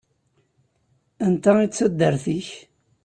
Anta 1.25 1.51
ay 1.57 1.67
d 1.69 1.73
taddart-nnek? 1.73 2.47